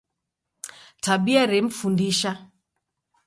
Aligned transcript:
Tabia 1.03 1.43
remfundisha 1.51 2.31